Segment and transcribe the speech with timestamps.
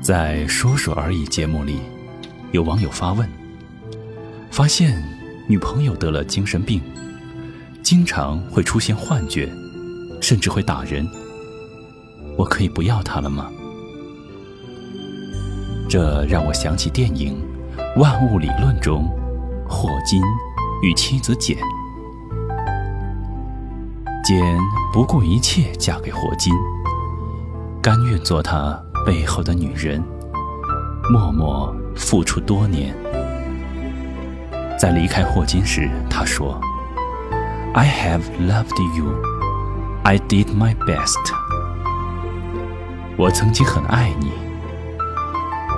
[0.00, 1.78] 在说说而已节目里，
[2.52, 3.28] 有网友发问：
[4.50, 5.02] 发现
[5.46, 6.80] 女朋友得了精神病，
[7.82, 9.48] 经常会出现幻觉，
[10.20, 11.06] 甚至会打人，
[12.36, 13.50] 我可以不要她了吗？
[15.88, 17.36] 这让我想起电影
[18.00, 19.06] 《万物理论》中
[19.68, 20.22] 霍金
[20.82, 21.58] 与妻子简。
[24.24, 24.56] 简
[24.92, 26.54] 不顾一切嫁给霍金，
[27.82, 28.82] 甘愿做他。
[29.04, 30.02] 背后的女人，
[31.10, 32.94] 默默付出多年。
[34.78, 36.60] 在离开霍金时，他说
[37.74, 39.12] ：“I have loved you,
[40.02, 41.18] I did my best。”
[43.16, 44.32] 我曾经很爱你，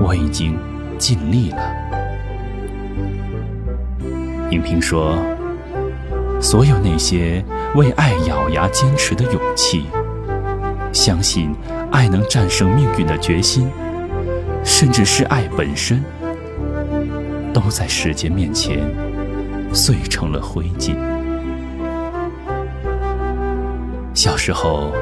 [0.00, 0.58] 我已经
[0.98, 1.58] 尽力了。
[4.50, 5.18] 影评说
[6.40, 7.44] ：“所有那些
[7.74, 9.86] 为爱咬牙坚持的勇气，
[10.92, 11.54] 相信。”
[11.94, 13.70] 爱能战胜命运的决心，
[14.64, 16.02] 甚至是爱本身，
[17.52, 18.80] 都在时间面前
[19.72, 20.96] 碎成了灰烬。
[24.12, 24.92] 小时候，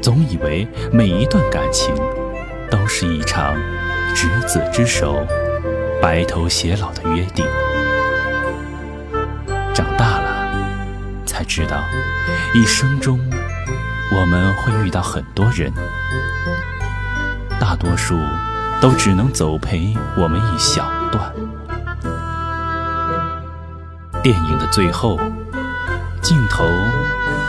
[0.00, 1.94] 总以为每一段感情
[2.68, 3.54] 都是一场
[4.12, 5.24] 执子之手、
[6.02, 7.46] 白头偕老的约定。
[9.72, 11.80] 长大了，才知道，
[12.56, 13.20] 一生中。
[14.14, 15.72] 我们会遇到很多人，
[17.58, 18.18] 大多数
[18.80, 21.32] 都只能走陪我们一小段。
[24.22, 25.18] 电影的最后，
[26.20, 26.64] 镜头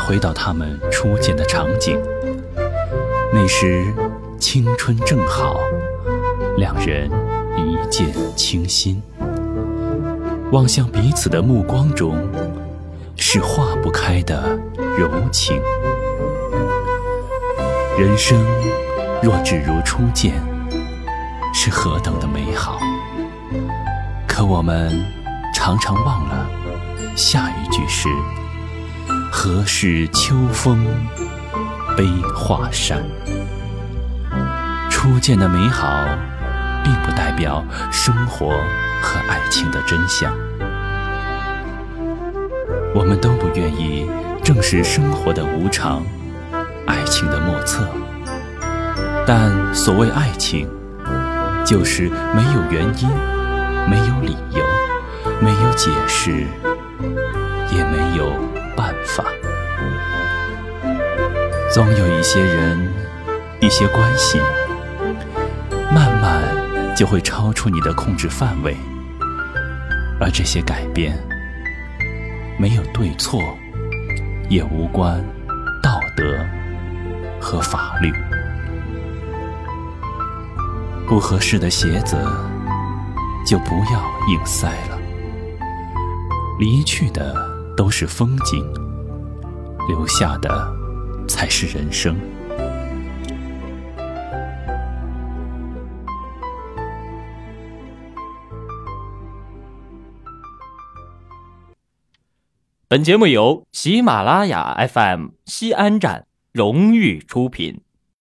[0.06, 2.00] 回到他们初见的场景，
[3.34, 3.94] 那时
[4.40, 5.60] 青春正好，
[6.58, 7.12] 两人
[7.58, 9.04] 一见倾心，
[10.52, 12.18] 望向彼此的目光中
[13.18, 14.58] 是化不开的
[14.98, 15.62] 柔情。
[17.96, 18.44] 人生
[19.22, 20.34] 若只如初见，
[21.54, 22.80] 是何等的美好。
[24.28, 24.92] 可我们
[25.54, 26.50] 常常忘了，
[27.16, 28.10] 下一句是
[29.32, 30.84] “何事秋风
[31.96, 32.04] 悲
[32.36, 33.04] 画扇”。
[34.90, 35.88] 初见的美好，
[36.84, 38.48] 并不代表生活
[39.04, 40.34] 和爱情的真相。
[42.96, 44.10] 我们都不愿意
[44.44, 46.04] 正视生活的无常。
[46.86, 47.88] 爱情的莫测，
[49.26, 50.68] 但所谓爱情，
[51.66, 53.10] 就是没有原因，
[53.90, 54.66] 没有理由，
[55.42, 56.46] 没有解释，
[57.72, 58.34] 也没有
[58.76, 59.24] 办法。
[61.74, 62.88] 总有一些人，
[63.60, 64.40] 一些关系，
[65.92, 66.44] 慢慢
[66.96, 68.76] 就会超出你的控制范围，
[70.20, 71.18] 而这些改变，
[72.60, 73.42] 没有对错，
[74.50, 75.24] 也无关
[75.82, 76.24] 道德。
[77.44, 78.10] 和法律，
[81.06, 82.16] 不合适的鞋子
[83.46, 84.98] 就不要硬塞了。
[86.58, 87.36] 离去的
[87.76, 88.66] 都是风景，
[89.90, 90.74] 留下的
[91.28, 92.18] 才是人生。
[102.88, 106.26] 本节目由喜马拉雅 FM 西安站。
[106.54, 107.82] 荣誉出品。